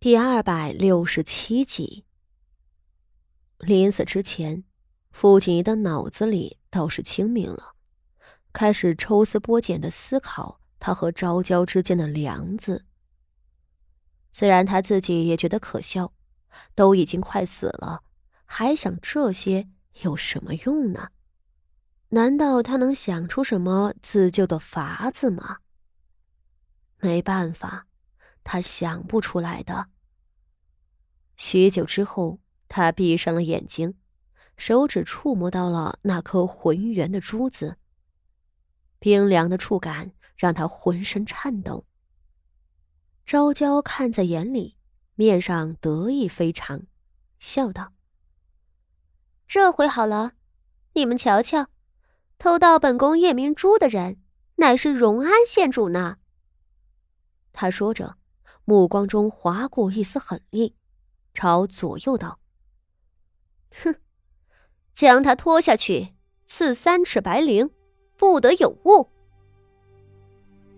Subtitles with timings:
[0.00, 2.04] 第二百六十七集。
[3.58, 4.62] 临死之前，
[5.10, 7.74] 傅锦仪的脑子里倒是清明了，
[8.52, 12.84] 开始抽丝剥茧的思考他和昭娇之间的梁子。
[14.30, 16.12] 虽然他自己也觉得可笑，
[16.76, 18.04] 都已经快死了，
[18.44, 19.68] 还想这些
[20.02, 21.08] 有什么用呢？
[22.10, 25.58] 难道他能想出什么自救的法子吗？
[27.00, 27.87] 没办法。
[28.50, 29.90] 他想不出来的。
[31.36, 33.98] 许久之后，他闭上了眼睛，
[34.56, 37.76] 手指触摸到了那颗浑圆的珠子。
[38.98, 41.84] 冰凉的触感让他浑身颤抖。
[43.26, 44.78] 昭娇看在眼里，
[45.14, 46.86] 面上得意非常，
[47.38, 47.92] 笑道
[49.46, 50.32] ：“这回好了，
[50.94, 51.66] 你们瞧瞧，
[52.38, 54.22] 偷盗本宫夜明珠的人，
[54.54, 56.16] 乃是荣安县主呢。”
[57.52, 58.16] 他说着。
[58.68, 60.74] 目光中划过一丝狠厉，
[61.32, 62.38] 朝左右道
[63.82, 63.94] ：“哼，
[64.92, 66.08] 将他拖下去，
[66.44, 67.70] 赐三尺白绫，
[68.18, 69.08] 不得有误。”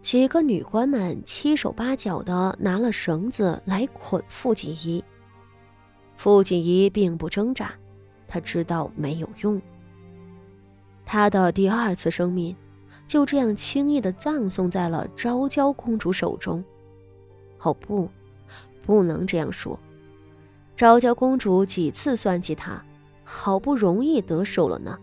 [0.00, 5.02] 几个女官们七手八脚的拿了绳子来捆傅锦仪。
[6.14, 7.74] 傅锦仪并不挣扎，
[8.28, 9.60] 他知道没有用。
[11.04, 12.56] 他的第二次生命
[13.08, 16.64] 就这样轻易的葬送在了昭娇公主手中。
[17.62, 18.08] 哦不，
[18.82, 19.78] 不能这样说。
[20.76, 22.82] 昭娇公主几次算计他，
[23.22, 24.98] 好不容易得手了呢，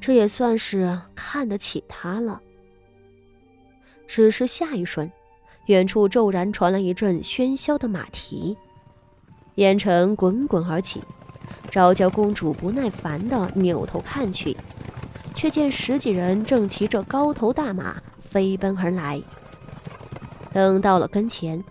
[0.00, 2.40] 这也算是看得起他了。
[4.06, 5.10] 只是下一瞬，
[5.66, 8.56] 远处骤然传来一阵喧嚣的马蹄，
[9.56, 11.02] 烟尘滚滚而起。
[11.68, 14.56] 昭娇公主不耐烦地扭头看去，
[15.34, 19.20] 却见十几人正骑着高头大马飞奔而来。
[20.52, 21.64] 等到了跟前。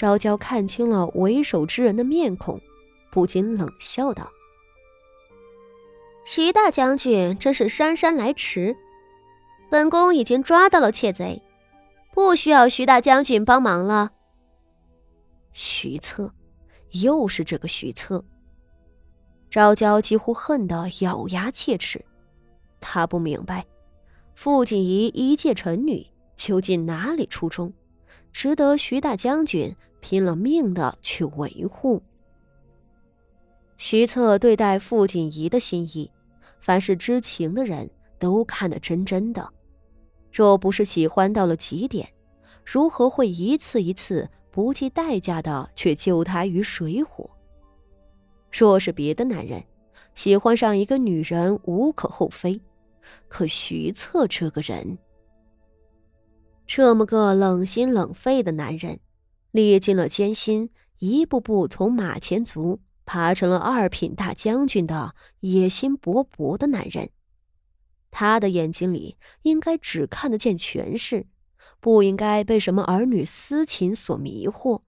[0.00, 2.58] 昭娇看清了为首之人的面孔，
[3.12, 4.32] 不禁冷笑道
[6.24, 8.74] ：“徐大将军真是姗姗来迟，
[9.70, 11.42] 本宫已经抓到了窃贼，
[12.14, 14.12] 不需要徐大将军帮忙了。”
[15.52, 16.32] 徐策，
[16.92, 18.24] 又是这个徐策。
[19.50, 22.02] 昭娇几乎恨得咬牙切齿，
[22.80, 23.66] 她不明白，
[24.34, 26.06] 傅锦仪一介臣女，
[26.36, 27.70] 究竟哪里出众，
[28.32, 29.76] 值得徐大将军。
[30.00, 32.02] 拼了命的去维护。
[33.76, 36.10] 徐策对待傅锦仪的心意，
[36.60, 37.88] 凡是知情的人
[38.18, 39.48] 都看得真真的。
[40.32, 42.08] 若不是喜欢到了极点，
[42.64, 47.28] 如何会一次一次不计代价的去救他于水火？
[48.52, 49.64] 若是别的男人，
[50.14, 52.60] 喜欢上一个女人无可厚非，
[53.28, 54.98] 可徐策这个人，
[56.66, 59.00] 这么个冷心冷肺的男人。
[59.50, 67.10] 历尽了艰辛，一步步从马前卒爬成了二品大将军的野心勃勃的男人，
[68.10, 71.26] 他的眼睛里应该只看得见权势，
[71.80, 74.82] 不应该被什么儿女私情所迷惑。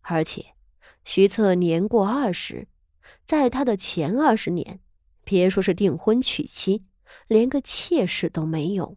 [0.00, 0.56] 而且，
[1.04, 2.66] 徐策年过二十，
[3.24, 4.80] 在他的前二十年，
[5.22, 6.82] 别说是订婚娶妻，
[7.28, 8.96] 连个妾室都没有。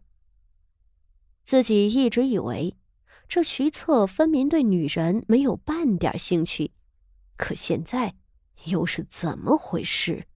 [1.44, 2.74] 自己一直以为。
[3.28, 6.70] 这徐策分明对女人没有半点兴趣，
[7.36, 8.14] 可现在
[8.66, 10.26] 又是怎么回事？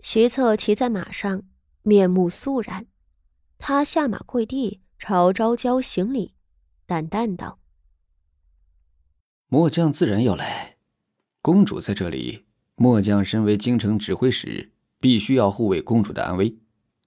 [0.00, 1.42] 徐策骑在马上，
[1.82, 2.86] 面目肃然，
[3.58, 6.34] 他下马跪地，朝昭娇行礼，
[6.86, 7.58] 淡淡道
[9.48, 10.76] ：“末将自然要来。
[11.40, 12.44] 公主在这里，
[12.76, 16.56] 末将身为京城指挥使，必须要护卫公主的安危。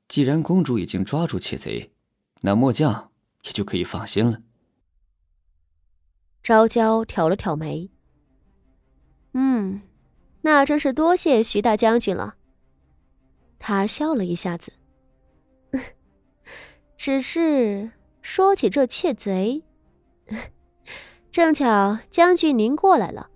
[0.10, 1.94] 既然公主已经抓住窃贼，
[2.42, 3.12] 那末将……”
[3.46, 4.42] 也就可以放心了。
[6.44, 7.90] 昭娇挑了挑眉，
[9.34, 9.82] 嗯，
[10.42, 12.36] 那真是多谢徐大将军了。
[13.58, 14.74] 他笑了一下子，
[16.96, 17.92] 只是
[18.22, 19.64] 说起这窃贼，
[21.32, 23.32] 正巧将军您过来了，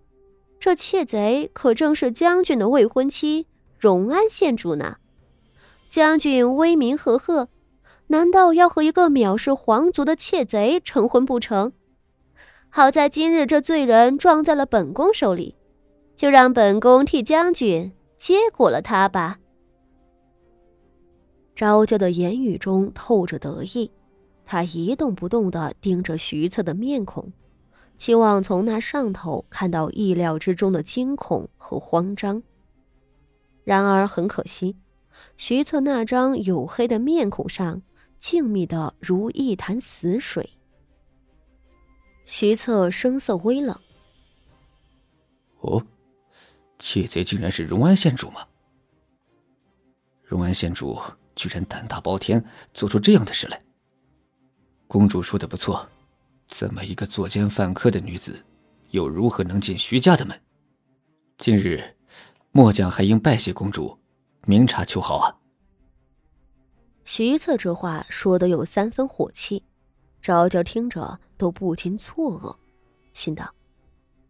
[0.59, 3.47] 这窃贼可正是将军的未婚妻
[3.79, 4.97] 荣安县主呢。
[5.89, 7.49] 将军威名赫赫。
[8.11, 11.71] 难道要和一个藐视皇族的窃贼成婚不成？
[12.69, 15.55] 好在今日这罪人撞在了本宫手里，
[16.15, 19.37] 就让本宫替将军接过了他吧。
[21.53, 23.91] 昭娇的言语中透着得意，
[24.43, 27.31] 她一动不动地盯着徐策的面孔，
[27.95, 32.41] 期望从那上头看到意料之中的惊恐和慌张。
[33.63, 34.77] 然而很可惜，
[35.37, 37.83] 徐策那张黝黑的面孔上。
[38.19, 40.49] 静谧的如一潭死水。
[42.25, 43.79] 徐策声色微冷
[45.61, 45.83] ：“哦，
[46.77, 48.45] 窃贼竟然是荣安县主吗？
[50.23, 50.99] 荣安县主
[51.35, 53.59] 居然胆大包天，做出这样的事来。
[54.85, 55.89] 公主说的不错，
[56.47, 58.45] 这么一个作奸犯科的女子，
[58.89, 60.39] 又如何能进徐家的门？
[61.37, 61.95] 今日，
[62.51, 63.97] 末将还应拜谢公主，
[64.45, 65.35] 明察秋毫啊。”
[67.11, 69.63] 徐策这话说的有三分火气，
[70.21, 72.55] 昭娇听着都不禁错愕，
[73.13, 73.51] 心道：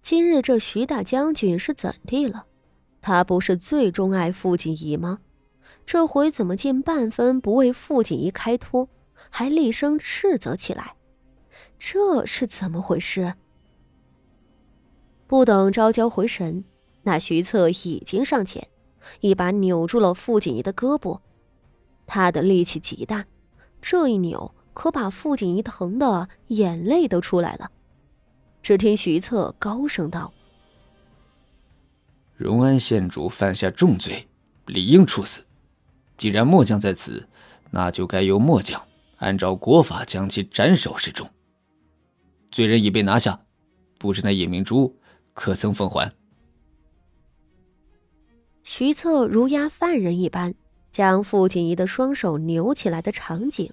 [0.02, 2.46] 今日这徐大将军是怎地了？
[3.02, 5.20] 他不是最钟爱傅锦仪吗？
[5.86, 8.88] 这回怎么竟半分不为傅锦仪开脱，
[9.30, 10.96] 还厉声斥责起来？
[11.78, 13.34] 这是怎么回事？
[15.28, 16.64] 不等昭娇回神，
[17.04, 18.70] 那徐策已经上前，
[19.20, 21.20] 一把扭住了傅锦仪的胳膊。
[22.09, 23.23] 他的力气极大，
[23.79, 27.71] 这一扭可把傅锦仪疼的眼泪都出来了。
[28.63, 30.33] 只听徐策高声道
[32.35, 34.27] ：“荣安县主犯下重罪，
[34.65, 35.45] 理应处死。
[36.17, 37.25] 既然末将在此，
[37.69, 38.81] 那就该由末将
[39.17, 41.29] 按照国法将其斩首示众。
[42.51, 43.39] 罪人已被拿下，
[44.00, 44.97] 不知那夜明珠
[45.33, 46.11] 可曾奉还？”
[48.63, 50.56] 徐策如押犯人一般。
[51.00, 53.72] 将傅锦仪的双手扭起来的场景，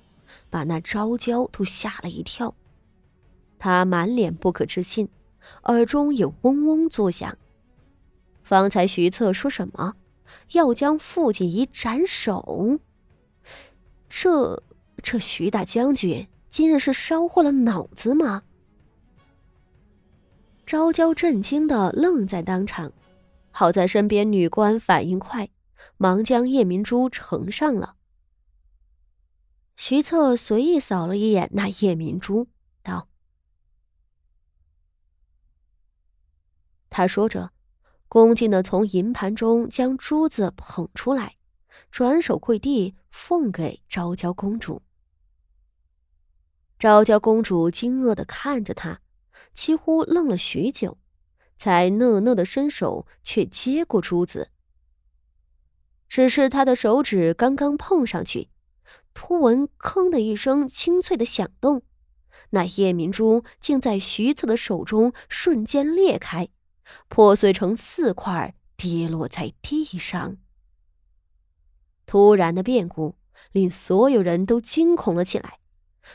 [0.49, 2.55] 把那昭娇都吓了一跳。
[3.59, 5.09] 他满脸不可置信，
[5.65, 7.37] 耳中也嗡嗡作响。
[8.45, 9.97] 方才徐策说什么？
[10.53, 12.79] 要将傅锦仪斩首？
[14.09, 14.63] 这
[15.03, 18.45] 这徐大将军今日是烧坏了脑子吗？
[20.65, 22.93] 昭娇震惊的愣在当场，
[23.51, 25.49] 好在身边女官反应快。
[25.97, 27.97] 忙将夜明珠呈上了。
[29.77, 32.49] 徐策随意扫了一眼那夜明珠，
[32.83, 33.09] 道
[36.89, 37.53] ：“他说着，
[38.09, 41.37] 恭敬的从银盘中将珠子捧出来，
[41.91, 44.81] 转手跪地奉给昭娇公主。
[46.79, 49.03] 昭娇公主惊愕的看着他，
[49.53, 50.97] 几乎愣了许久，
[51.59, 54.51] 才讷讷的伸手却接过珠子。”
[56.17, 58.49] 只是他的手指刚刚碰上去，
[59.13, 61.83] 突闻“吭”的一声清脆的响动，
[62.53, 66.49] 那夜明珠竟在徐策的手中瞬间裂开，
[67.09, 70.39] 破碎成四块，跌落在地上。
[72.07, 73.17] 突然的变故
[73.53, 75.59] 令所有人都惊恐了起来，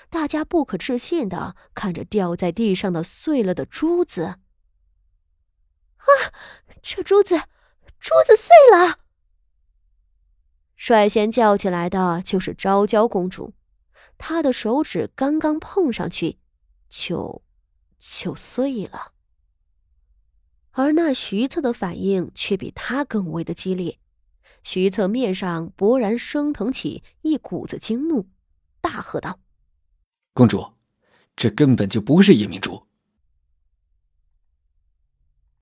[0.09, 4.23] 大家不可置信的看着掉在地上的碎了的珠子。
[4.23, 4.39] 啊，
[6.81, 7.37] 这珠子，
[7.99, 8.97] 珠子碎了！
[10.83, 13.53] 率先叫起来的就是昭娇公主，
[14.17, 16.39] 她的手指刚刚碰上去，
[16.89, 17.43] 就
[17.99, 19.11] 就碎了。
[20.71, 23.99] 而那徐策的反应却比她更为的激烈，
[24.63, 28.27] 徐策面上勃然升腾起一股子惊怒，
[28.81, 29.39] 大喝道
[30.33, 30.73] ：“公主，
[31.35, 32.87] 这根本就不是夜明珠，